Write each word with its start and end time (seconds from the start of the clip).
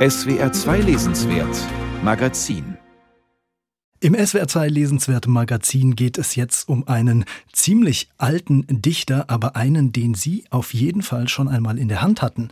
SWR 0.00 0.50
2 0.50 0.78
Lesenswert 0.80 1.68
Magazin 2.02 2.78
im 4.02 4.14
SWR 4.14 4.48
2 4.48 4.68
Lesenswert 4.68 5.26
Magazin 5.26 5.94
geht 5.94 6.16
es 6.16 6.36
jetzt 6.36 6.70
um 6.70 6.88
einen 6.88 7.26
ziemlich 7.52 8.08
alten 8.16 8.64
Dichter, 8.66 9.26
aber 9.28 9.56
einen, 9.56 9.92
den 9.92 10.14
Sie 10.14 10.44
auf 10.48 10.72
jeden 10.72 11.02
Fall 11.02 11.28
schon 11.28 11.48
einmal 11.48 11.78
in 11.78 11.88
der 11.88 12.00
Hand 12.00 12.22
hatten. 12.22 12.48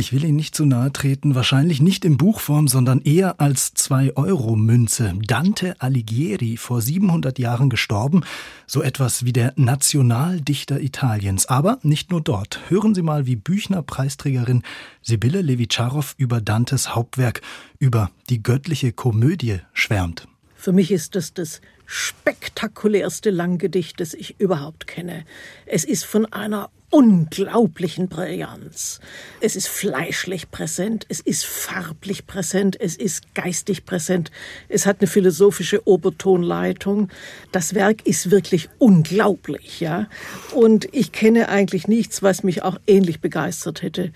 Ich 0.00 0.14
will 0.14 0.24
Ihnen 0.24 0.36
nicht 0.36 0.54
zu 0.54 0.64
nahe 0.64 0.90
treten, 0.90 1.34
wahrscheinlich 1.34 1.82
nicht 1.82 2.06
in 2.06 2.16
Buchform, 2.16 2.68
sondern 2.68 3.02
eher 3.02 3.38
als 3.38 3.76
2-Euro-Münze. 3.76 5.12
Dante 5.26 5.78
Alighieri, 5.78 6.56
vor 6.56 6.80
700 6.80 7.38
Jahren 7.38 7.68
gestorben, 7.68 8.22
so 8.66 8.82
etwas 8.82 9.26
wie 9.26 9.34
der 9.34 9.52
Nationaldichter 9.56 10.80
Italiens. 10.80 11.44
Aber 11.44 11.80
nicht 11.82 12.10
nur 12.10 12.22
dort. 12.22 12.60
Hören 12.70 12.94
Sie 12.94 13.02
mal, 13.02 13.26
wie 13.26 13.36
Büchner-Preisträgerin 13.36 14.62
Sibylle 15.02 15.42
Levitscharow 15.42 16.14
über 16.16 16.40
Dantes 16.40 16.94
Hauptwerk, 16.94 17.42
über 17.78 18.10
die 18.30 18.42
göttliche 18.42 18.92
Komödie 18.92 19.58
schwärmt. 19.74 20.26
Für 20.56 20.72
mich 20.72 20.92
ist 20.92 21.14
das 21.14 21.34
das 21.34 21.60
spektakulärste 21.84 23.28
Langgedicht, 23.28 24.00
das 24.00 24.14
ich 24.14 24.40
überhaupt 24.40 24.86
kenne. 24.86 25.26
Es 25.66 25.84
ist 25.84 26.06
von 26.06 26.24
einer 26.32 26.70
unglaublichen 26.90 28.08
Brillanz. 28.08 29.00
Es 29.40 29.56
ist 29.56 29.68
fleischlich 29.68 30.50
präsent, 30.50 31.06
es 31.08 31.20
ist 31.20 31.46
farblich 31.46 32.26
präsent, 32.26 32.78
es 32.80 32.96
ist 32.96 33.34
geistig 33.34 33.86
präsent, 33.86 34.30
es 34.68 34.86
hat 34.86 35.00
eine 35.00 35.06
philosophische 35.06 35.86
Obertonleitung. 35.86 37.08
Das 37.52 37.74
Werk 37.74 38.06
ist 38.06 38.30
wirklich 38.30 38.68
unglaublich, 38.78 39.80
ja. 39.80 40.08
Und 40.54 40.88
ich 40.92 41.12
kenne 41.12 41.48
eigentlich 41.48 41.88
nichts, 41.88 42.22
was 42.22 42.42
mich 42.42 42.62
auch 42.62 42.78
ähnlich 42.86 43.20
begeistert 43.20 43.82
hätte 43.82 44.12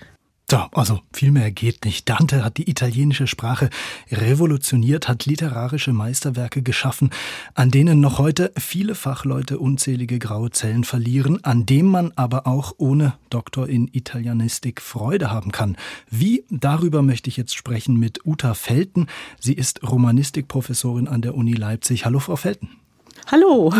so, 0.49 0.57
also 0.73 0.99
viel 1.11 1.31
mehr 1.31 1.49
geht 1.49 1.85
nicht. 1.85 2.07
Dante 2.07 2.43
hat 2.43 2.57
die 2.57 2.69
italienische 2.69 3.25
Sprache 3.25 3.71
revolutioniert, 4.11 5.07
hat 5.07 5.25
literarische 5.25 5.91
Meisterwerke 5.91 6.61
geschaffen, 6.61 7.09
an 7.55 7.71
denen 7.71 7.99
noch 7.99 8.19
heute 8.19 8.51
viele 8.55 8.93
Fachleute 8.93 9.57
unzählige 9.57 10.19
graue 10.19 10.51
Zellen 10.51 10.83
verlieren, 10.83 11.43
an 11.43 11.65
dem 11.65 11.87
man 11.87 12.11
aber 12.15 12.45
auch 12.45 12.73
ohne 12.77 13.13
Doktor 13.31 13.67
in 13.67 13.89
Italianistik 13.91 14.81
Freude 14.81 15.31
haben 15.31 15.51
kann. 15.51 15.77
Wie? 16.11 16.43
Darüber 16.51 17.01
möchte 17.01 17.27
ich 17.27 17.37
jetzt 17.37 17.55
sprechen 17.55 17.97
mit 17.97 18.23
Uta 18.25 18.53
Felten. 18.53 19.07
Sie 19.39 19.53
ist 19.53 19.81
Romanistikprofessorin 19.81 21.07
an 21.07 21.23
der 21.23 21.33
Uni 21.33 21.53
Leipzig. 21.53 22.05
Hallo, 22.05 22.19
Frau 22.19 22.35
Felten. 22.35 22.69
Hallo. 23.27 23.73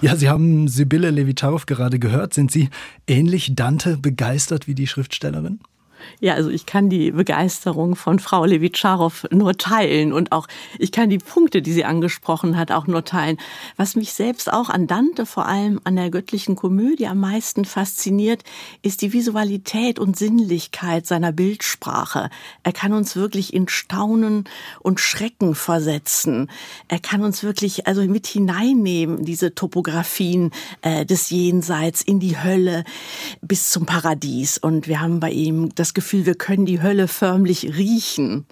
Ja, 0.00 0.16
Sie 0.16 0.30
haben 0.30 0.68
Sibylle 0.68 1.10
Levitarow 1.10 1.66
gerade 1.66 1.98
gehört. 1.98 2.32
Sind 2.32 2.50
Sie 2.50 2.70
ähnlich 3.06 3.54
Dante 3.54 3.98
begeistert 3.98 4.66
wie 4.66 4.74
die 4.74 4.86
Schriftstellerin? 4.86 5.60
Ja, 6.20 6.34
also 6.34 6.50
ich 6.50 6.66
kann 6.66 6.88
die 6.88 7.10
Begeisterung 7.10 7.96
von 7.96 8.18
Frau 8.18 8.44
Levitscharow 8.44 9.26
nur 9.30 9.56
teilen 9.56 10.12
und 10.12 10.32
auch 10.32 10.46
ich 10.78 10.92
kann 10.92 11.10
die 11.10 11.18
Punkte, 11.18 11.62
die 11.62 11.72
sie 11.72 11.84
angesprochen 11.84 12.56
hat, 12.56 12.72
auch 12.72 12.86
nur 12.86 13.04
teilen. 13.04 13.38
Was 13.76 13.96
mich 13.96 14.12
selbst 14.12 14.52
auch 14.52 14.68
an 14.68 14.86
Dante, 14.86 15.26
vor 15.26 15.46
allem 15.46 15.80
an 15.84 15.96
der 15.96 16.10
göttlichen 16.10 16.56
Komödie 16.56 17.06
am 17.06 17.20
meisten 17.20 17.64
fasziniert, 17.64 18.42
ist 18.82 19.02
die 19.02 19.12
Visualität 19.12 19.98
und 19.98 20.16
Sinnlichkeit 20.16 21.06
seiner 21.06 21.32
Bildsprache. 21.32 22.30
Er 22.62 22.72
kann 22.72 22.92
uns 22.92 23.16
wirklich 23.16 23.52
in 23.52 23.68
Staunen 23.68 24.44
und 24.80 25.00
Schrecken 25.00 25.54
versetzen. 25.54 26.50
Er 26.88 26.98
kann 26.98 27.22
uns 27.22 27.42
wirklich 27.42 27.86
also 27.86 28.02
mit 28.02 28.26
hineinnehmen, 28.26 29.24
diese 29.24 29.54
Topografien 29.54 30.50
äh, 30.82 31.04
des 31.04 31.30
Jenseits 31.30 32.02
in 32.02 32.20
die 32.20 32.38
Hölle 32.42 32.84
bis 33.42 33.70
zum 33.70 33.86
Paradies. 33.86 34.58
Und 34.58 34.88
wir 34.88 35.00
haben 35.00 35.20
bei 35.20 35.30
ihm 35.30 35.74
das 35.74 35.94
Gefühl, 35.96 36.26
wir 36.26 36.34
können 36.34 36.66
die 36.66 36.82
Hölle 36.82 37.08
förmlich 37.08 37.76
riechen. 37.76 38.44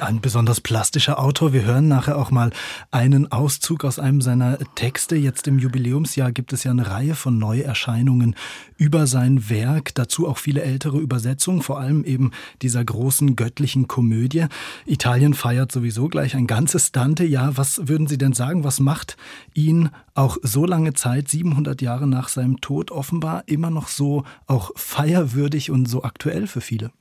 Ein 0.00 0.20
besonders 0.20 0.60
plastischer 0.60 1.18
Autor. 1.18 1.52
Wir 1.52 1.64
hören 1.64 1.88
nachher 1.88 2.16
auch 2.16 2.30
mal 2.30 2.52
einen 2.92 3.32
Auszug 3.32 3.84
aus 3.84 3.98
einem 3.98 4.20
seiner 4.20 4.56
Texte. 4.76 5.16
Jetzt 5.16 5.48
im 5.48 5.58
Jubiläumsjahr 5.58 6.30
gibt 6.30 6.52
es 6.52 6.62
ja 6.62 6.70
eine 6.70 6.88
Reihe 6.88 7.16
von 7.16 7.38
Neuerscheinungen 7.38 8.36
über 8.76 9.08
sein 9.08 9.50
Werk. 9.50 9.94
Dazu 9.96 10.28
auch 10.28 10.38
viele 10.38 10.62
ältere 10.62 10.98
Übersetzungen, 10.98 11.62
vor 11.62 11.80
allem 11.80 12.04
eben 12.04 12.30
dieser 12.60 12.84
großen 12.84 13.34
göttlichen 13.34 13.88
Komödie. 13.88 14.46
Italien 14.86 15.34
feiert 15.34 15.72
sowieso 15.72 16.08
gleich 16.08 16.36
ein 16.36 16.46
ganzes 16.46 16.92
Dante-Jahr. 16.92 17.56
Was 17.56 17.88
würden 17.88 18.06
Sie 18.06 18.18
denn 18.18 18.34
sagen? 18.34 18.62
Was 18.62 18.78
macht 18.78 19.16
ihn 19.54 19.90
auch 20.14 20.36
so 20.42 20.66
lange 20.66 20.92
Zeit, 20.92 21.28
700 21.28 21.82
Jahre 21.82 22.06
nach 22.06 22.28
seinem 22.28 22.60
Tod, 22.60 22.92
offenbar 22.92 23.42
immer 23.46 23.70
noch 23.70 23.88
so 23.88 24.22
auch 24.46 24.70
feierwürdig 24.76 25.72
und 25.72 25.88
so 25.88 26.04
aktuell 26.04 26.46
für 26.46 26.60
viele? 26.60 26.91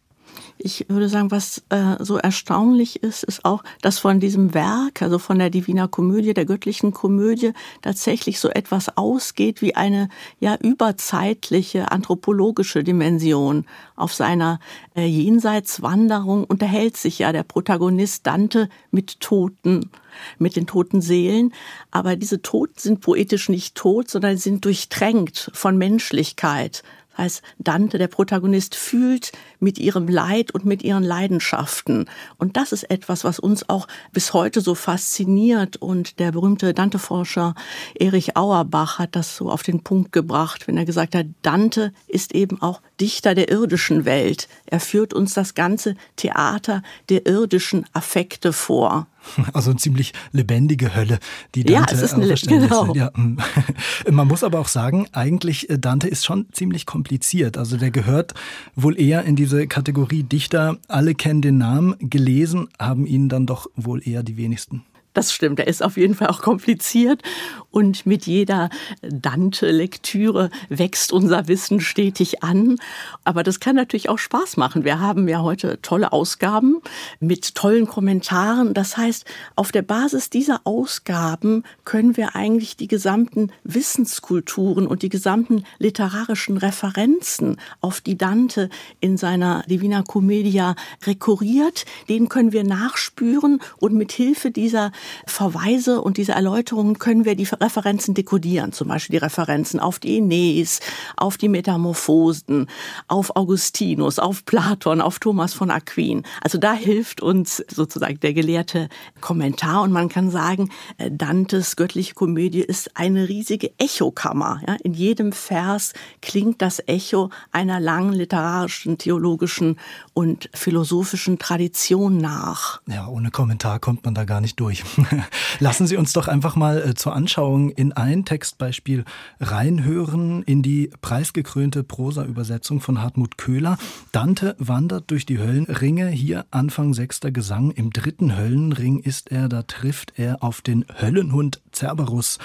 Ich 0.57 0.85
würde 0.89 1.09
sagen, 1.09 1.31
was 1.31 1.63
äh, 1.69 1.95
so 1.99 2.17
erstaunlich 2.17 3.01
ist, 3.01 3.23
ist 3.23 3.45
auch, 3.45 3.63
dass 3.81 3.99
von 3.99 4.19
diesem 4.19 4.53
Werk, 4.53 5.01
also 5.01 5.17
von 5.17 5.39
der 5.39 5.49
Divina 5.49 5.87
Komödie, 5.87 6.33
der 6.33 6.45
göttlichen 6.45 6.93
Komödie, 6.93 7.53
tatsächlich 7.81 8.39
so 8.39 8.49
etwas 8.49 8.95
ausgeht 8.95 9.61
wie 9.61 9.75
eine 9.75 10.09
ja 10.39 10.55
überzeitliche 10.57 11.91
anthropologische 11.91 12.83
Dimension. 12.83 13.65
Auf 13.95 14.13
seiner 14.13 14.59
äh, 14.95 15.05
Jenseitswanderung 15.05 16.43
unterhält 16.43 16.95
sich 16.95 17.19
ja 17.19 17.31
der 17.31 17.43
Protagonist 17.43 18.27
Dante 18.27 18.69
mit 18.91 19.19
Toten 19.19 19.89
mit 20.37 20.55
den 20.55 20.67
toten 20.67 21.01
Seelen. 21.01 21.53
Aber 21.89 22.15
diese 22.15 22.41
Toten 22.41 22.77
sind 22.77 23.01
poetisch 23.01 23.49
nicht 23.49 23.75
tot, 23.75 24.09
sondern 24.09 24.37
sind 24.37 24.65
durchtränkt 24.65 25.51
von 25.53 25.77
Menschlichkeit, 25.77 26.83
heißt, 27.21 27.41
Dante, 27.59 27.97
der 27.97 28.07
Protagonist, 28.07 28.75
fühlt 28.75 29.31
mit 29.59 29.77
ihrem 29.77 30.07
Leid 30.07 30.51
und 30.51 30.65
mit 30.65 30.83
ihren 30.83 31.03
Leidenschaften. 31.03 32.05
Und 32.37 32.57
das 32.57 32.71
ist 32.71 32.89
etwas, 32.89 33.23
was 33.23 33.39
uns 33.39 33.69
auch 33.69 33.87
bis 34.11 34.33
heute 34.33 34.61
so 34.61 34.75
fasziniert. 34.75 35.77
Und 35.77 36.19
der 36.19 36.31
berühmte 36.31 36.73
Dante-Forscher 36.73 37.55
Erich 37.95 38.35
Auerbach 38.35 38.99
hat 38.99 39.15
das 39.15 39.37
so 39.37 39.49
auf 39.49 39.63
den 39.63 39.83
Punkt 39.83 40.11
gebracht, 40.11 40.67
wenn 40.67 40.77
er 40.77 40.85
gesagt 40.85 41.15
hat, 41.15 41.27
Dante 41.41 41.93
ist 42.07 42.33
eben 42.33 42.61
auch 42.61 42.81
Dichter 42.99 43.35
der 43.35 43.49
irdischen 43.49 44.05
Welt. 44.05 44.47
Er 44.65 44.79
führt 44.79 45.13
uns 45.13 45.33
das 45.33 45.53
ganze 45.53 45.95
Theater 46.15 46.81
der 47.09 47.25
irdischen 47.25 47.85
Affekte 47.93 48.51
vor. 48.51 49.07
Also 49.53 49.71
eine 49.71 49.79
ziemlich 49.79 50.13
lebendige 50.31 50.95
Hölle, 50.95 51.19
die 51.55 51.63
Dante 51.63 51.95
ja, 51.95 52.01
es 52.01 52.03
ist 52.03 52.13
eine, 52.13 52.33
genau. 52.33 52.93
Ja. 52.95 53.11
Mm. 53.15 53.37
Man 54.09 54.27
muss 54.27 54.43
aber 54.43 54.59
auch 54.59 54.67
sagen, 54.67 55.07
eigentlich 55.11 55.69
äh, 55.69 55.77
Dante 55.77 56.07
ist 56.07 56.25
schon 56.25 56.47
ziemlich 56.51 56.85
kompliziert. 56.85 57.57
Also 57.57 57.77
der 57.77 57.91
gehört 57.91 58.33
wohl 58.75 58.99
eher 58.99 59.23
in 59.23 59.35
diese 59.35 59.67
Kategorie 59.67 60.23
Dichter. 60.23 60.77
Alle 60.87 61.15
kennen 61.15 61.41
den 61.41 61.57
Namen, 61.57 61.95
gelesen 61.99 62.67
haben 62.79 63.05
ihn 63.05 63.29
dann 63.29 63.45
doch 63.45 63.67
wohl 63.75 64.07
eher 64.07 64.23
die 64.23 64.37
wenigsten. 64.37 64.83
Das 65.13 65.33
stimmt, 65.33 65.59
er 65.59 65.67
ist 65.67 65.83
auf 65.83 65.97
jeden 65.97 66.15
Fall 66.15 66.27
auch 66.27 66.41
kompliziert 66.41 67.21
und 67.69 68.05
mit 68.05 68.27
jeder 68.27 68.69
Dante-Lektüre 69.01 70.49
wächst 70.69 71.11
unser 71.11 71.47
Wissen 71.47 71.81
stetig 71.81 72.43
an. 72.43 72.77
Aber 73.23 73.43
das 73.43 73.59
kann 73.59 73.75
natürlich 73.75 74.09
auch 74.09 74.19
Spaß 74.19 74.57
machen. 74.57 74.85
Wir 74.85 74.99
haben 74.99 75.27
ja 75.27 75.41
heute 75.41 75.81
tolle 75.81 76.11
Ausgaben 76.13 76.81
mit 77.19 77.55
tollen 77.55 77.87
Kommentaren. 77.87 78.73
Das 78.73 78.97
heißt, 78.97 79.25
auf 79.55 79.71
der 79.71 79.81
Basis 79.81 80.29
dieser 80.29 80.61
Ausgaben 80.65 81.63
können 81.83 82.15
wir 82.15 82.35
eigentlich 82.35 82.77
die 82.77 82.87
gesamten 82.87 83.51
Wissenskulturen 83.63 84.87
und 84.87 85.01
die 85.01 85.09
gesamten 85.09 85.63
literarischen 85.79 86.57
Referenzen, 86.57 87.57
auf 87.79 88.01
die 88.01 88.17
Dante 88.17 88.69
in 88.99 89.17
seiner 89.17 89.63
Divina 89.63 90.03
Commedia 90.03 90.75
rekurriert, 91.05 91.85
denen 92.09 92.29
können 92.29 92.51
wir 92.51 92.63
nachspüren 92.63 93.59
und 93.77 93.93
mit 93.93 94.11
Hilfe 94.11 94.51
dieser 94.51 94.91
Verweise 95.25 96.01
und 96.01 96.17
diese 96.17 96.33
Erläuterungen 96.33 96.99
können 96.99 97.25
wir 97.25 97.35
die 97.35 97.47
Referenzen 97.51 98.13
dekodieren. 98.13 98.71
Zum 98.71 98.87
Beispiel 98.87 99.19
die 99.19 99.23
Referenzen 99.23 99.79
auf 99.79 99.99
die 99.99 100.17
Aeneis, 100.17 100.79
auf 101.17 101.37
die 101.37 101.49
Metamorphosen, 101.49 102.67
auf 103.07 103.35
Augustinus, 103.35 104.19
auf 104.19 104.45
Platon, 104.45 105.01
auf 105.01 105.19
Thomas 105.19 105.53
von 105.53 105.71
Aquin. 105.71 106.23
Also 106.41 106.57
da 106.57 106.73
hilft 106.73 107.21
uns 107.21 107.63
sozusagen 107.69 108.19
der 108.19 108.33
gelehrte 108.33 108.89
Kommentar 109.19 109.81
und 109.81 109.91
man 109.91 110.09
kann 110.09 110.31
sagen, 110.31 110.69
äh, 110.97 111.09
Dantes 111.11 111.75
göttliche 111.75 112.13
Komödie 112.13 112.61
ist 112.61 112.97
eine 112.97 113.29
riesige 113.29 113.71
Echokammer. 113.77 114.61
Ja, 114.67 114.75
in 114.83 114.93
jedem 114.93 115.31
Vers 115.31 115.93
klingt 116.21 116.61
das 116.61 116.81
Echo 116.87 117.29
einer 117.51 117.79
langen 117.79 118.13
literarischen, 118.13 118.97
theologischen 118.97 119.77
und 120.13 120.49
philosophischen 120.53 121.39
Tradition 121.39 122.17
nach. 122.17 122.81
Ja, 122.87 123.07
ohne 123.07 123.31
Kommentar 123.31 123.79
kommt 123.79 124.05
man 124.05 124.13
da 124.13 124.23
gar 124.25 124.41
nicht 124.41 124.59
durch. 124.59 124.83
Lassen 125.59 125.87
Sie 125.87 125.97
uns 125.97 126.13
doch 126.13 126.27
einfach 126.27 126.55
mal 126.55 126.81
äh, 126.81 126.93
zur 126.95 127.13
Anschauung 127.13 127.69
in 127.69 127.93
ein 127.93 128.25
Textbeispiel 128.25 129.05
reinhören, 129.39 130.43
in 130.43 130.61
die 130.61 130.91
preisgekrönte 131.01 131.83
Prosa-Übersetzung 131.83 132.81
von 132.81 133.01
Hartmut 133.01 133.37
Köhler. 133.37 133.77
Dante 134.11 134.55
wandert 134.59 135.11
durch 135.11 135.25
die 135.25 135.39
Höllenringe, 135.39 136.09
hier 136.09 136.45
Anfang 136.51 136.93
sechster 136.93 137.31
Gesang. 137.31 137.71
Im 137.71 137.91
dritten 137.91 138.37
Höllenring 138.37 138.99
ist 138.99 139.31
er, 139.31 139.49
da 139.49 139.63
trifft 139.63 140.13
er 140.17 140.43
auf 140.43 140.61
den 140.61 140.85
Höllenhund 141.01 141.61
Cerberus, 141.73 142.37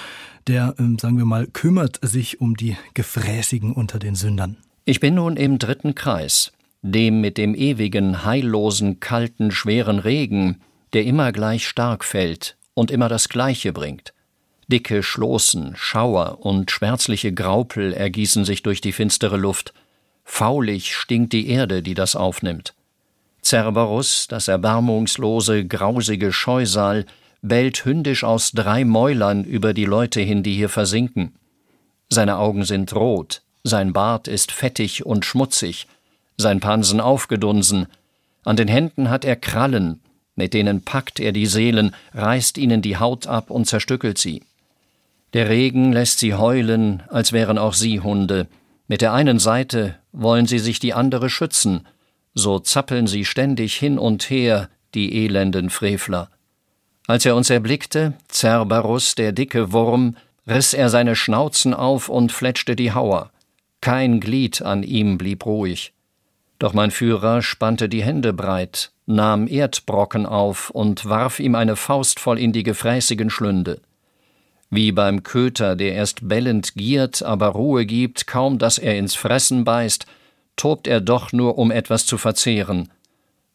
der, 0.47 0.75
ähm, 0.79 0.99
sagen 0.99 1.19
wir 1.19 1.25
mal, 1.25 1.47
kümmert 1.47 1.99
sich 2.03 2.41
um 2.41 2.57
die 2.57 2.77
Gefräßigen 2.95 3.73
unter 3.73 3.99
den 3.99 4.15
Sündern. 4.15 4.57
Ich 4.85 5.01
bin 5.01 5.15
nun 5.15 5.37
im 5.37 5.59
dritten 5.59 5.95
Kreis. 5.95 6.53
dem 6.83 7.21
mit 7.21 7.37
dem 7.37 7.57
ewigen, 7.57 8.25
heillosen, 8.25 9.01
kalten, 9.01 9.51
schweren 9.51 9.99
Regen, 9.99 10.61
der 10.97 11.05
immer 11.05 11.31
gleich 11.31 11.69
stark 11.69 12.07
fällt 12.07 12.57
und 12.73 12.91
immer 12.91 13.11
das 13.11 13.29
Gleiche 13.29 13.75
bringt. 13.75 14.15
Dicke 14.67 15.03
Schloßen, 15.03 15.75
Schauer 15.77 16.39
und 16.41 16.71
schwärzliche 16.71 17.35
Graupel 17.35 17.93
ergießen 17.93 18.47
sich 18.47 18.63
durch 18.63 18.81
die 18.81 18.93
finstere 18.93 19.37
Luft. 19.37 19.75
Faulig 20.25 20.97
stinkt 20.97 21.35
die 21.35 21.51
Erde, 21.51 21.83
die 21.83 21.93
das 21.93 22.17
aufnimmt. 22.17 22.73
Cerberus, 23.45 24.27
das 24.27 24.49
erbarmungslose, 24.49 25.67
grausige 25.67 26.33
Scheusal, 26.33 27.05
bellt 27.43 27.85
hündisch 27.85 28.25
aus 28.25 28.53
drei 28.53 28.87
Mäulern 28.87 29.45
über 29.45 29.75
die 29.75 29.85
Leute 29.85 30.23
hin, 30.23 30.43
die 30.43 30.55
hier 30.55 30.71
versinken. 30.71 31.35
Seine 32.09 32.39
Augen 32.39 32.65
sind 32.65 32.95
rot, 32.95 33.43
sein 33.65 33.93
Bart 33.93 34.29
ist 34.29 34.51
fettig 34.51 35.05
und 35.05 35.27
schmutzig, 35.27 35.89
sein 36.39 36.61
Pansen 36.61 37.03
aufgedunsen, 37.03 37.87
an 38.47 38.57
den 38.57 38.69
Händen 38.69 39.11
hat 39.11 39.27
er 39.27 39.37
Krallen, 39.37 40.01
mit 40.37 40.55
denen 40.55 40.83
packt 40.83 41.19
er 41.19 41.33
die 41.33 41.47
Seelen, 41.47 41.95
reißt 42.15 42.59
ihnen 42.59 42.83
die 42.83 42.99
Haut 42.99 43.27
ab 43.27 43.51
und 43.51 43.67
zerstückelt 43.67 44.19
sie. 44.19 44.43
Der 45.33 45.49
Regen 45.49 45.93
lässt 45.93 46.21
sie 46.21 46.35
heulen, 46.35 47.03
als 47.09 47.33
wären 47.33 47.59
auch 47.59 47.75
sie 47.75 48.01
Hunde. 48.01 48.47
Mit 48.87 49.01
der 49.01 49.13
einen 49.13 49.39
Seite 49.39 49.97
wollen 50.13 50.47
sie 50.47 50.59
sich 50.59 50.79
die 50.79 50.95
andere 50.95 51.29
schützen, 51.29 51.87
so 52.35 52.59
zappeln 52.59 53.07
sie 53.07 53.25
ständig 53.25 53.75
hin 53.75 53.99
und 53.99 54.31
her, 54.31 54.69
die 54.95 55.25
elenden 55.25 55.71
Frevler. 55.71 56.31
Als 57.07 57.25
er 57.25 57.35
uns 57.35 57.51
erblickte, 57.51 58.15
Cerberus, 58.31 59.15
der 59.15 59.33
dicke 59.33 59.73
Wurm, 59.73 60.17
riss 60.47 60.75
er 60.75 60.91
seine 60.91 61.17
Schnauzen 61.17 61.75
auf 61.75 62.09
und 62.09 62.33
fletschte 62.33 62.77
die 62.77 62.93
Hauer. 62.93 63.31
Kein 63.81 64.21
Glied 64.21 64.63
an 64.63 64.83
ihm 64.83 65.19
blieb 65.19 65.47
ruhig. 65.47 65.93
Doch 66.59 66.73
mein 66.73 66.91
Führer 66.91 67.43
spannte 67.43 67.89
die 67.89 68.03
Hände 68.03 68.33
breit, 68.33 68.91
nahm 69.07 69.47
Erdbrocken 69.49 70.27
auf 70.27 70.71
und 70.71 71.07
warf 71.07 71.41
ihm 71.41 71.55
eine 71.55 71.77
Faust 71.77 72.21
voll 72.21 72.39
in 72.39 72.53
die 72.53 72.63
gefräßigen 72.63 73.31
Schlünde. 73.31 73.81
Wie 74.69 74.91
beim 74.93 75.23
Köter, 75.23 75.77
der 75.77 75.95
erst 75.95 76.29
bellend 76.29 76.75
giert, 76.75 77.23
aber 77.23 77.49
Ruhe 77.49 77.87
gibt, 77.87 78.27
kaum 78.27 78.59
dass 78.59 78.79
er 78.79 78.99
ins 78.99 79.15
Fressen 79.15 79.65
beißt, 79.65 80.07
tobt 80.57 80.89
er 80.89 81.01
doch 81.01 81.33
nur, 81.33 81.57
um 81.59 81.71
etwas 81.71 82.05
zu 82.05 82.19
verzehren. 82.19 82.91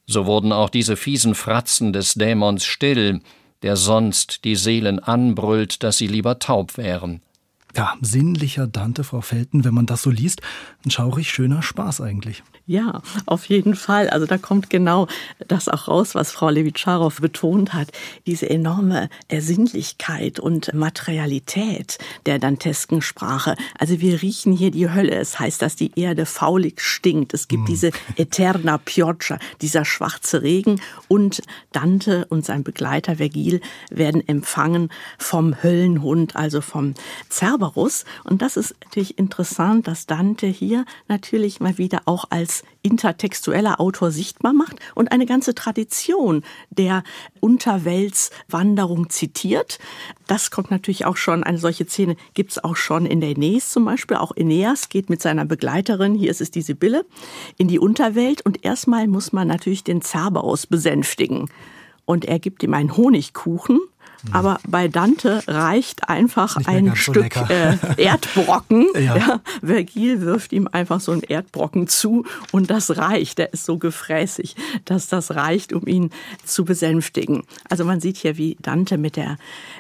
So 0.08 0.26
wurden 0.26 0.52
auch 0.52 0.70
diese 0.70 0.96
fiesen 0.96 1.36
Fratzen 1.36 1.94
des 1.94 2.14
Dämons 2.14 2.64
still, 2.64 3.22
der 3.62 3.76
sonst 3.76 4.46
die 4.46 4.56
Seelen 4.56 5.00
anbrüllt, 5.00 5.84
dass 5.84 5.98
sie 5.98 6.08
lieber 6.08 6.40
taub 6.40 6.78
wären. 6.78 7.22
Ja, 7.76 7.96
sinnlicher 8.02 8.68
Dante, 8.68 9.04
Frau 9.04 9.22
Felten, 9.22 9.64
wenn 9.64 9.74
man 9.74 9.86
das 9.86 10.02
so 10.02 10.10
liest, 10.10 10.42
ein 10.86 10.92
schaurig 10.92 11.30
schöner 11.30 11.62
Spaß 11.62 12.02
eigentlich. 12.02 12.44
Ja, 12.68 13.02
auf 13.26 13.46
jeden 13.46 13.76
Fall. 13.76 14.10
Also 14.10 14.26
da 14.26 14.38
kommt 14.38 14.70
genau 14.70 15.08
das 15.48 15.68
auch 15.68 15.90
raus, 15.90 16.16
was 16.16 16.32
Frau 16.32 16.50
Levitscharow 16.50 17.20
betont 17.20 17.74
hat. 17.74 17.90
Diese 18.26 18.50
enorme 18.50 19.10
Ersinnlichkeit 19.28 20.40
und 20.40 20.74
Materialität 20.74 21.98
der 22.26 22.40
dantesken 22.40 23.02
Sprache. 23.02 23.56
Also 23.78 24.00
wir 24.00 24.22
riechen 24.22 24.54
hier 24.54 24.72
die 24.72 24.90
Hölle. 24.90 25.16
Es 25.16 25.38
heißt, 25.38 25.62
dass 25.62 25.76
die 25.76 25.92
Erde 26.00 26.26
faulig 26.26 26.80
stinkt. 26.80 27.34
Es 27.34 27.50
gibt 27.50 27.64
mm. 27.64 27.66
diese 27.66 27.92
Eterna 28.16 28.78
Pioggia, 28.78 29.38
dieser 29.62 29.84
schwarze 29.84 30.42
Regen. 30.42 30.80
Und 31.10 31.42
Dante 31.74 32.26
und 32.30 32.46
sein 32.46 32.64
Begleiter 32.64 33.18
Vergil 33.18 33.60
werden 33.90 34.26
empfangen 34.28 34.90
vom 35.18 35.62
Höllenhund, 35.62 36.38
also 36.38 36.62
vom 36.62 36.94
Cerberus. 37.30 38.06
Und 38.24 38.42
das 38.42 38.56
ist 38.56 38.76
natürlich 38.86 39.18
interessant, 39.18 39.88
dass 39.88 40.06
Dante 40.06 40.48
hier 40.48 40.71
natürlich 41.08 41.60
mal 41.60 41.78
wieder 41.78 42.02
auch 42.06 42.26
als 42.30 42.64
intertextueller 42.82 43.80
Autor 43.80 44.12
sichtbar 44.12 44.54
macht 44.54 44.78
und 44.96 45.12
eine 45.12 45.26
ganze 45.26 45.54
Tradition 45.54 46.44
der 46.70 47.04
Unterweltswanderung 47.40 49.10
zitiert. 49.10 49.80
Das 50.28 50.52
kommt 50.52 50.72
natürlich 50.72 51.06
auch 51.06 51.18
schon, 51.18 51.44
eine 51.44 51.58
solche 51.58 51.86
Szene 51.86 52.16
gibt 52.34 52.52
es 52.52 52.64
auch 52.64 52.76
schon 52.76 53.06
in 53.06 53.22
der 53.22 53.30
Aeneis 53.30 53.70
zum 53.72 53.86
Beispiel. 53.86 54.18
Auch 54.18 54.32
Aeneas 54.36 54.90
geht 54.90 55.10
mit 55.10 55.22
seiner 55.22 55.46
Begleiterin, 55.46 56.16
hier 56.16 56.32
ist 56.32 56.42
es 56.42 56.52
die 56.52 56.62
Sibylle, 56.62 57.06
in 57.58 57.68
die 57.68 57.80
Unterwelt 57.80 58.42
und 58.42 58.66
erstmal 58.66 59.08
muss 59.08 59.34
man 59.34 59.48
natürlich 59.48 59.84
den 59.84 60.02
Cerberus 60.02 60.68
besänftigen. 60.68 61.50
Und 62.06 62.26
er 62.26 62.40
gibt 62.40 62.64
ihm 62.64 62.74
einen 62.74 62.98
Honigkuchen 62.98 63.80
aber 64.32 64.60
bei 64.68 64.88
Dante 64.88 65.44
reicht 65.48 66.10
einfach 66.10 66.58
ein 66.66 66.96
Stück 66.96 67.34
so 67.34 67.54
äh, 67.54 67.78
Erdbrocken. 67.98 68.88
ja. 68.96 69.18
ja. 69.18 69.42
Vergil 69.64 70.22
wirft 70.22 70.54
ihm 70.54 70.68
einfach 70.72 71.00
so 71.00 71.12
einen 71.12 71.24
Erdbrocken 71.24 71.88
zu 71.88 72.26
und 72.52 72.70
das 72.70 72.98
reicht. 72.98 73.38
Der 73.38 73.54
ist 73.54 73.66
so 73.66 73.78
gefräßig, 73.78 74.56
dass 74.86 75.08
das 75.08 75.32
reicht, 75.32 75.74
um 75.74 75.88
ihn 75.88 76.12
zu 76.46 76.66
besänftigen. 76.66 77.44
Also 77.70 77.86
man 77.86 78.00
sieht 78.00 78.18
hier, 78.18 78.38
wie 78.38 78.58
Dante 78.62 78.98
mit 78.98 79.16
der, 79.16 79.38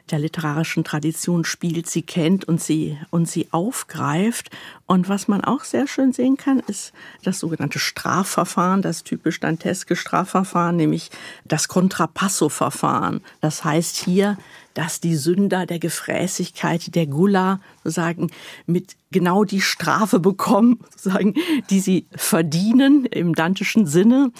der 0.09 0.19
literarischen 0.19 0.83
Tradition 0.83 1.45
spielt, 1.45 1.89
sie 1.89 2.01
kennt 2.01 2.45
und 2.45 2.61
sie, 2.61 2.97
und 3.09 3.29
sie 3.29 3.47
aufgreift. 3.51 4.49
Und 4.91 5.07
was 5.07 5.29
man 5.29 5.41
auch 5.41 5.63
sehr 5.63 5.87
schön 5.87 6.11
sehen 6.11 6.35
kann, 6.35 6.59
ist 6.59 6.91
das 7.23 7.39
sogenannte 7.39 7.79
Strafverfahren, 7.79 8.81
das 8.81 9.05
typisch 9.05 9.39
danteske 9.39 9.95
Strafverfahren, 9.95 10.75
nämlich 10.75 11.11
das 11.45 11.69
Contrapasso-Verfahren. 11.69 13.21
Das 13.39 13.63
heißt 13.63 13.95
hier 13.95 14.37
dass 14.73 14.99
die 14.99 15.15
Sünder 15.15 15.65
der 15.65 15.79
Gefräßigkeit, 15.79 16.95
der 16.95 17.07
Gula, 17.07 17.59
sozusagen 17.83 18.31
mit 18.65 18.95
genau 19.11 19.43
die 19.43 19.61
Strafe 19.61 20.19
bekommen, 20.19 20.79
sozusagen, 20.91 21.35
die 21.69 21.79
sie 21.79 22.07
verdienen 22.15 23.05
im 23.05 23.35
dantischen 23.35 23.85
Sinne, 23.85 24.31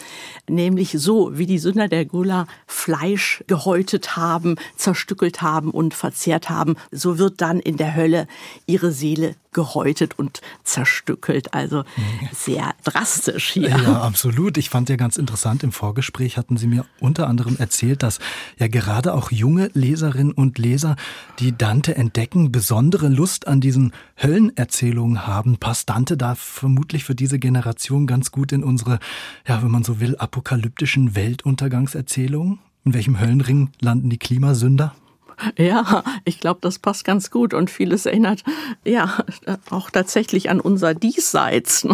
nämlich 0.50 0.96
so, 0.98 1.38
wie 1.38 1.46
die 1.46 1.60
Sünder 1.60 1.88
der 1.88 2.06
Gula 2.06 2.48
Fleisch 2.68 3.44
gehäutet 3.48 4.16
haben, 4.16 4.56
zerstückelt 4.76 5.42
haben 5.42 5.72
und 5.72 5.94
verzehrt 5.94 6.50
haben, 6.50 6.76
so 6.92 7.18
wird 7.18 7.42
dann 7.42 7.60
in 7.60 7.78
der 7.78 7.96
Hölle 7.96 8.28
ihre 8.66 8.92
Seele 8.92 9.36
gehäutet 9.54 10.18
und 10.18 10.42
zerstückelt. 10.64 11.54
Also 11.54 11.84
sehr 12.32 12.74
drastisch 12.84 13.52
hier. 13.52 13.70
Ja, 13.70 14.02
absolut. 14.02 14.58
Ich 14.58 14.70
fand 14.70 14.90
ja 14.90 14.96
ganz 14.96 15.18
interessant, 15.18 15.64
im 15.64 15.72
Vorgespräch 15.72 16.38
hatten 16.38 16.58
Sie 16.58 16.68
mir 16.68 16.86
unter 17.00 17.28
anderem 17.28 17.58
erzählt, 17.58 18.04
dass 18.04 18.20
ja 18.58 18.68
gerade 18.68 19.14
auch 19.14 19.32
junge 19.32 19.70
Leserinnen 19.74 20.32
und 20.32 20.58
Leser, 20.58 20.96
die 21.40 21.58
Dante 21.58 21.96
entdecken, 21.96 22.52
besondere 22.52 23.10
Lust 23.10 23.48
an 23.48 23.60
diesen 23.60 23.94
Höllenerzählungen 24.62 25.26
haben. 25.26 25.58
Passt 25.58 25.90
Dante 25.90 26.18
da 26.18 26.36
vermutlich 26.36 27.04
für 27.04 27.16
diese 27.16 27.40
Generation 27.40 28.06
ganz 28.06 28.32
gut 28.32 28.52
in 28.52 28.64
unsere, 28.64 29.00
ja, 29.48 29.64
wenn 29.64 29.72
man 29.72 29.84
so 29.84 30.00
will, 30.00 30.16
apokalyptischen 30.18 31.16
Weltuntergangserzählungen? 31.16 32.60
In 32.86 32.94
welchem 32.94 33.20
Höllenring 33.20 33.70
landen 33.80 34.10
die 34.10 34.18
Klimasünder? 34.18 34.94
Ja, 35.58 36.04
ich 36.26 36.40
glaube, 36.40 36.60
das 36.62 36.78
passt 36.78 37.04
ganz 37.04 37.32
gut 37.32 37.56
und 37.56 37.72
vieles 37.72 38.06
erinnert 38.06 38.44
ja 38.86 39.24
auch 39.72 39.90
tatsächlich 39.90 40.52
an 40.52 40.60
unser 40.60 40.94
Diesseits. 40.94 41.88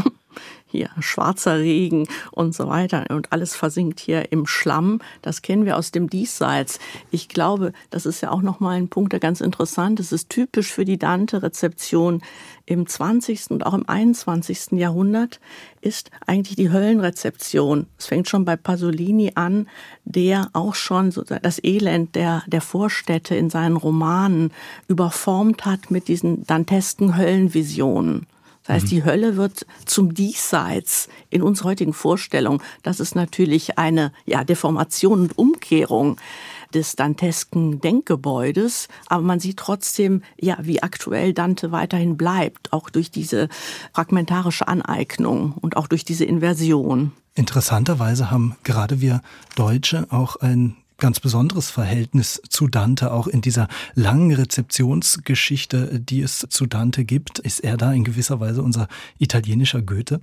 Hier 0.77 0.91
schwarzer 0.99 1.57
Regen 1.57 2.07
und 2.31 2.53
so 2.53 2.67
weiter 2.67 3.05
und 3.09 3.31
alles 3.31 3.55
versinkt 3.55 3.99
hier 3.99 4.31
im 4.31 4.45
Schlamm. 4.45 5.01
Das 5.23 5.41
kennen 5.41 5.65
wir 5.65 5.75
aus 5.75 5.89
dem 5.89 6.07
Diesseits. 6.07 6.77
Ich 7.09 7.29
glaube, 7.29 7.73
das 7.89 8.05
ist 8.05 8.21
ja 8.21 8.29
auch 8.29 8.43
noch 8.43 8.59
mal 8.59 8.77
ein 8.77 8.87
Punkt, 8.87 9.11
der 9.11 9.19
ganz 9.19 9.41
interessant 9.41 9.99
ist. 9.99 10.07
Es 10.07 10.21
ist 10.21 10.29
typisch 10.29 10.71
für 10.71 10.85
die 10.85 10.99
Dante-Rezeption 10.99 12.21
im 12.67 12.85
20. 12.85 13.49
und 13.49 13.65
auch 13.65 13.73
im 13.73 13.89
21. 13.89 14.73
Jahrhundert 14.73 15.39
ist 15.81 16.11
eigentlich 16.27 16.57
die 16.57 16.69
Höllenrezeption. 16.71 17.87
Es 17.97 18.05
fängt 18.05 18.29
schon 18.29 18.45
bei 18.45 18.55
Pasolini 18.55 19.31
an, 19.33 19.67
der 20.05 20.49
auch 20.53 20.75
schon 20.75 21.11
das 21.41 21.63
Elend 21.63 22.13
der, 22.13 22.43
der 22.45 22.61
Vorstädte 22.61 23.35
in 23.35 23.49
seinen 23.49 23.77
Romanen 23.77 24.51
überformt 24.87 25.65
hat 25.65 25.89
mit 25.89 26.07
diesen 26.07 26.45
dantesken 26.45 27.17
Höllenvisionen. 27.17 28.27
Das 28.67 28.75
heißt, 28.75 28.85
mhm. 28.85 28.89
die 28.89 29.03
Hölle 29.05 29.37
wird 29.37 29.65
zum 29.85 30.13
Diesseits 30.13 31.07
in 31.29 31.41
unserer 31.41 31.69
heutigen 31.69 31.93
Vorstellung. 31.93 32.61
Das 32.83 32.99
ist 32.99 33.15
natürlich 33.15 33.77
eine 33.77 34.11
ja, 34.25 34.43
Deformation 34.43 35.21
und 35.21 35.37
Umkehrung 35.37 36.17
des 36.73 36.97
dantesken 36.97 37.79
Denkgebäudes, 37.79 38.89
aber 39.07 39.23
man 39.23 39.39
sieht 39.39 39.57
trotzdem, 39.57 40.21
ja, 40.37 40.57
wie 40.61 40.83
aktuell 40.83 41.33
Dante 41.33 41.71
weiterhin 41.71 42.17
bleibt, 42.17 42.73
auch 42.73 42.89
durch 42.89 43.09
diese 43.09 43.47
fragmentarische 43.93 44.67
Aneignung 44.67 45.53
und 45.53 45.77
auch 45.77 45.87
durch 45.87 46.03
diese 46.03 46.25
Inversion. 46.25 47.13
Interessanterweise 47.35 48.31
haben 48.31 48.57
gerade 48.63 48.99
wir 48.99 49.21
Deutsche 49.55 50.07
auch 50.09 50.35
ein 50.37 50.75
ganz 50.97 51.19
besonderes 51.19 51.69
Verhältnis 51.69 52.41
zu 52.49 52.67
Dante, 52.67 53.11
auch 53.11 53.27
in 53.27 53.41
dieser 53.41 53.67
langen 53.95 54.33
Rezeptionsgeschichte, 54.33 55.99
die 55.99 56.21
es 56.21 56.45
zu 56.49 56.65
Dante 56.65 57.05
gibt. 57.05 57.39
Ist 57.39 57.59
er 57.59 57.77
da 57.77 57.93
in 57.93 58.03
gewisser 58.03 58.39
Weise 58.39 58.61
unser 58.63 58.87
italienischer 59.19 59.81
Goethe? 59.81 60.21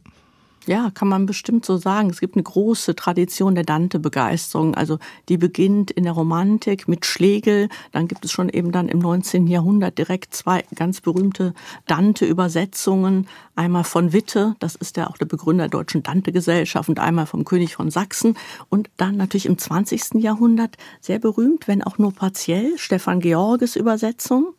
Ja, 0.66 0.90
kann 0.90 1.08
man 1.08 1.26
bestimmt 1.26 1.66
so 1.66 1.76
sagen. 1.76 2.08
Es 2.08 2.20
gibt 2.20 2.36
eine 2.36 2.42
große 2.42 2.96
Tradition 2.96 3.54
der 3.54 3.64
Dante-Begeisterung. 3.64 4.74
Also 4.74 4.98
die 5.28 5.36
beginnt 5.36 5.90
in 5.90 6.04
der 6.04 6.14
Romantik 6.14 6.88
mit 6.88 7.04
Schlegel. 7.04 7.68
Dann 7.92 8.08
gibt 8.08 8.24
es 8.24 8.32
schon 8.32 8.48
eben 8.48 8.72
dann 8.72 8.88
im 8.88 8.98
19. 8.98 9.46
Jahrhundert 9.46 9.98
direkt 9.98 10.34
zwei 10.34 10.64
ganz 10.74 11.02
berühmte 11.02 11.52
Dante-Übersetzungen. 11.86 13.28
Einmal 13.56 13.84
von 13.84 14.14
Witte, 14.14 14.56
das 14.58 14.74
ist 14.74 14.96
ja 14.96 15.08
auch 15.08 15.18
der 15.18 15.26
Begründer 15.26 15.64
der 15.64 15.80
Deutschen 15.80 16.02
Dante-Gesellschaft 16.02 16.88
und 16.88 16.98
einmal 16.98 17.26
vom 17.26 17.44
König 17.44 17.76
von 17.76 17.90
Sachsen. 17.90 18.36
Und 18.70 18.88
dann 18.96 19.16
natürlich 19.16 19.46
im 19.46 19.58
20. 19.58 20.14
Jahrhundert 20.14 20.76
sehr 21.00 21.18
berühmt, 21.18 21.68
wenn 21.68 21.82
auch 21.82 21.98
nur 21.98 22.12
partiell, 22.12 22.78
Stefan 22.78 23.20
Georges 23.20 23.76
Übersetzung 23.76 24.54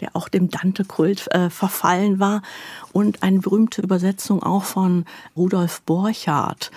der 0.00 0.14
auch 0.14 0.28
dem 0.28 0.50
Dante-Kult 0.50 1.32
äh, 1.32 1.50
verfallen 1.50 2.18
war. 2.18 2.42
Und 2.92 3.22
eine 3.22 3.40
berühmte 3.40 3.82
Übersetzung 3.82 4.42
auch 4.42 4.64
von 4.64 5.04
Rudolf 5.36 5.82
Borchardt. 5.82 6.70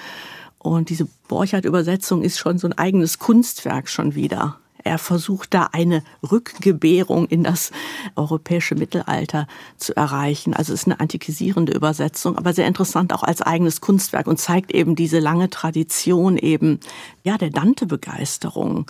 Und 0.58 0.90
diese 0.90 1.08
Borchardt-Übersetzung 1.28 2.22
ist 2.22 2.38
schon 2.38 2.58
so 2.58 2.68
ein 2.68 2.78
eigenes 2.78 3.20
Kunstwerk 3.20 3.90
schon 3.90 4.16
wieder. 4.16 4.58
Er 4.84 4.98
versucht 4.98 5.54
da 5.54 5.70
eine 5.72 6.04
Rückgebärung 6.30 7.28
in 7.28 7.44
das 7.44 7.72
europäische 8.16 8.76
Mittelalter 8.76 9.48
zu 9.78 9.96
erreichen. 9.96 10.54
Also 10.54 10.74
es 10.74 10.82
ist 10.82 10.88
eine 10.88 11.00
antikisierende 11.00 11.74
Übersetzung, 11.74 12.38
aber 12.38 12.54
sehr 12.54 12.68
interessant 12.68 13.14
auch 13.14 13.24
als 13.24 13.42
eigenes 13.42 13.82
Kunstwerk 13.82 14.28
und 14.28 14.40
zeigt 14.40 14.72
eben 14.72 14.96
diese 14.96 15.20
lange 15.20 15.50
Tradition 15.50 16.38
eben, 16.38 16.80
ja, 17.24 17.38
der 17.38 17.52
Dante-Begeisterung 17.52 18.88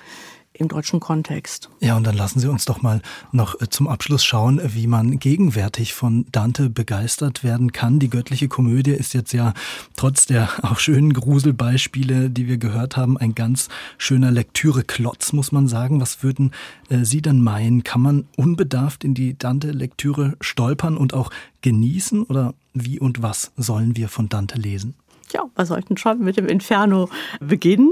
im 0.61 0.67
deutschen 0.67 0.99
Kontext. 0.99 1.69
Ja, 1.79 1.97
und 1.97 2.05
dann 2.05 2.15
lassen 2.15 2.39
Sie 2.39 2.47
uns 2.47 2.65
doch 2.65 2.81
mal 2.81 3.01
noch 3.31 3.59
äh, 3.59 3.69
zum 3.69 3.87
Abschluss 3.87 4.23
schauen, 4.23 4.61
wie 4.63 4.87
man 4.87 5.19
gegenwärtig 5.19 5.93
von 5.93 6.25
Dante 6.31 6.69
begeistert 6.69 7.43
werden 7.43 7.71
kann. 7.73 7.99
Die 7.99 8.09
göttliche 8.09 8.47
Komödie 8.47 8.91
ist 8.91 9.13
jetzt 9.13 9.33
ja 9.33 9.53
trotz 9.97 10.25
der 10.25 10.49
auch 10.63 10.79
schönen 10.79 11.13
Gruselbeispiele, 11.13 12.29
die 12.29 12.47
wir 12.47 12.57
gehört 12.57 12.95
haben, 12.95 13.17
ein 13.17 13.35
ganz 13.35 13.67
schöner 13.97 14.31
Lektüre-Klotz, 14.31 15.33
muss 15.33 15.51
man 15.51 15.67
sagen. 15.67 15.99
Was 15.99 16.23
würden 16.23 16.51
äh, 16.89 17.03
Sie 17.03 17.21
denn 17.21 17.41
meinen? 17.41 17.83
Kann 17.83 18.01
man 18.01 18.27
unbedarft 18.37 19.03
in 19.03 19.13
die 19.13 19.37
Dante-Lektüre 19.37 20.37
stolpern 20.39 20.95
und 20.95 21.13
auch 21.13 21.31
genießen? 21.61 22.23
Oder 22.23 22.53
wie 22.73 22.99
und 22.99 23.21
was 23.21 23.51
sollen 23.57 23.97
wir 23.97 24.07
von 24.07 24.29
Dante 24.29 24.57
lesen? 24.57 24.95
Ja, 25.33 25.45
wir 25.55 25.65
sollten 25.65 25.97
schon 25.97 26.19
mit 26.19 26.37
dem 26.37 26.47
Inferno 26.47 27.09
beginnen. 27.39 27.91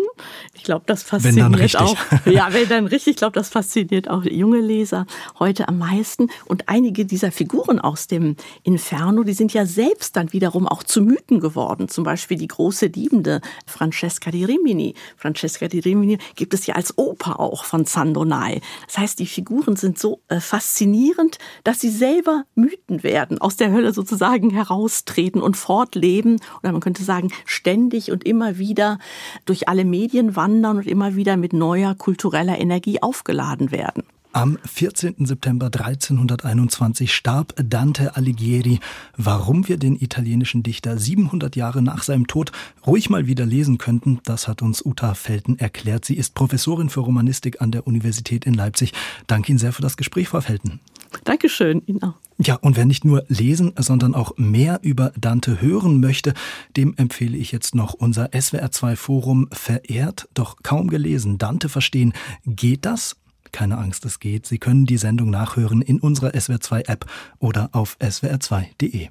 Ich 0.53 0.63
glaube, 0.63 0.84
das 0.86 1.03
fasziniert 1.03 1.77
auch. 1.77 1.98
Ja, 2.25 2.53
wenn 2.53 2.67
dann 2.69 2.88
richtig, 2.88 3.12
ich 3.12 3.17
glaube, 3.17 3.34
das 3.34 3.50
fasziniert 3.50 4.10
auch 4.10 4.24
junge 4.24 4.60
Leser 4.60 5.05
heute 5.39 5.67
am 5.67 5.77
meisten. 5.77 6.29
Und 6.46 6.69
einige 6.69 7.05
dieser 7.05 7.31
Figuren 7.31 7.79
aus 7.79 8.08
dem 8.08 8.36
Inferno, 8.63 9.24
die 9.24 9.34
sind 9.34 9.53
ja 9.53 9.65
selbst 9.65 10.15
dann 10.15 10.34
wiederum 10.34 10.67
auch 10.67 10.84
zu 10.84 11.01
Mythen 11.01 11.39
geworden. 11.39 11.89
Zum 11.89 12.03
Beispiel 12.03 12.38
die 12.38 12.48
große 12.48 12.88
Liebende 12.88 13.41
Francesca 13.65 14.31
di 14.31 14.43
Rimini. 14.46 14.96
Francesca 15.17 15.67
di 15.67 15.79
Rimini 15.79 16.17
gibt 16.36 16.53
es 16.53 16.67
ja 16.67 16.75
als 16.75 16.98
Oper 16.98 17.39
auch 17.39 17.63
von 17.63 17.86
Zandonai. 17.86 18.62
Das 18.88 18.98
heißt, 18.98 19.19
die 19.19 19.27
Figuren 19.27 19.75
sind 19.75 19.98
so 19.98 20.22
äh, 20.27 20.39
faszinierend, 20.39 21.38
dass 21.63 21.79
sie 21.79 21.89
selber 21.89 22.43
Mythen 22.55 23.03
werden, 23.03 23.39
aus 23.39 23.55
der 23.55 23.72
Hölle 23.72 23.93
sozusagen 23.93 24.50
heraustreten 24.50 25.41
und 25.41 25.58
fortleben. 25.58 26.39
Oder 26.62 26.72
man 26.72 26.81
könnte 26.81 27.03
sagen, 27.03 27.28
ständig 27.45 28.12
und 28.12 28.24
immer 28.24 28.57
wieder 28.57 29.00
durch 29.45 29.67
alle 29.67 29.86
Medien 29.86 30.36
wandern 30.36 30.77
und 30.77 30.88
immer 30.88 31.15
wieder 31.15 31.38
mit 31.38 31.53
neuer 31.53 31.95
kultureller 31.95 32.59
Energie 32.59 33.01
aufgeladen 33.01 33.71
werden. 33.71 34.03
Am 34.31 34.59
14. 34.63 35.25
September 35.25 35.71
1321 35.74 37.12
starb 37.12 37.55
Dante 37.57 38.15
Alighieri. 38.15 38.79
Warum 39.17 39.67
wir 39.67 39.77
den 39.77 40.00
italienischen 40.00 40.62
Dichter 40.62 41.00
700 41.00 41.55
Jahre 41.55 41.81
nach 41.81 42.03
seinem 42.03 42.27
Tod 42.27 42.51
ruhig 42.86 43.09
mal 43.09 43.25
wieder 43.25 43.48
lesen 43.48 43.79
könnten, 43.79 44.19
das 44.25 44.48
hat 44.48 44.62
uns 44.62 44.86
Uta 44.86 45.15
Felten 45.15 45.57
erklärt. 45.57 46.05
Sie 46.05 46.15
ist 46.15 46.36
Professorin 46.36 46.89
für 46.89 47.00
Romanistik 47.00 47.59
an 47.59 47.71
der 47.71 47.88
Universität 47.88 48.45
in 48.45 48.53
Leipzig. 48.53 48.93
Danke 49.25 49.51
Ihnen 49.51 49.57
sehr 49.57 49.74
für 49.74 49.81
das 49.81 49.98
Gespräch, 49.98 50.29
Frau 50.29 50.41
Felten. 50.41 50.79
Dankeschön, 51.24 51.82
Ihnen 51.86 52.04
auch. 52.04 52.16
Ja, 52.38 52.56
und 52.56 52.78
wer 52.78 52.86
nicht 52.86 53.04
nur 53.04 53.25
lesen, 53.28 53.74
sondern 53.78 54.16
auch 54.16 54.38
mehr 54.38 54.80
über 54.82 55.12
Dante 55.20 55.62
hören 55.62 56.00
möchte, 56.00 56.34
dem 56.78 56.94
empfehle 56.96 57.38
ich 57.38 57.51
jetzt 57.51 57.75
noch 57.75 57.94
unser 57.94 58.28
SWR2 58.28 58.96
Forum 58.96 59.50
Verehrt, 59.51 60.30
doch 60.34 60.58
kaum 60.63 60.89
gelesen. 60.89 61.38
Dante 61.38 61.68
verstehen. 61.68 62.13
Geht 62.46 62.86
das? 62.86 63.18
Keine 63.51 63.78
Angst, 63.78 64.06
es 64.06 64.20
geht. 64.20 64.46
Sie 64.46 64.58
können 64.58 64.86
die 64.86 64.98
Sendung 64.98 65.30
nachhören 65.30 65.82
in 65.82 66.00
unserer 66.00 66.30
SWR2 66.30 66.88
App 66.88 67.06
oder 67.39 67.70
auf 67.74 67.98
swr2.de. 68.00 69.10